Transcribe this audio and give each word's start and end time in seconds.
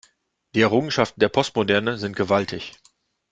Die 0.55 0.61
Errungenschaften 0.61 1.19
der 1.19 1.29
Postmoderne 1.29 1.99
sind 1.99 2.15
gewaltig. 2.15 2.73